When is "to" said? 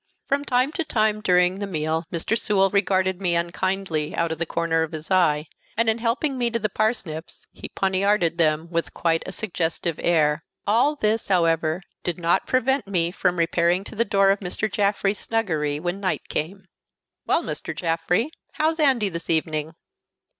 0.71-0.83, 6.49-6.57, 13.83-13.95